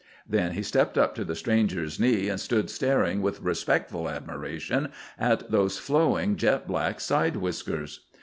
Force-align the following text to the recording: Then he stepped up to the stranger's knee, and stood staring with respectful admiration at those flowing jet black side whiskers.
Then 0.27 0.53
he 0.53 0.63
stepped 0.63 0.97
up 0.97 1.13
to 1.13 1.23
the 1.23 1.35
stranger's 1.35 1.99
knee, 1.99 2.27
and 2.27 2.39
stood 2.39 2.71
staring 2.71 3.21
with 3.21 3.39
respectful 3.41 4.09
admiration 4.09 4.91
at 5.19 5.51
those 5.51 5.77
flowing 5.77 6.37
jet 6.37 6.67
black 6.67 6.99
side 6.99 7.35
whiskers. 7.35 7.99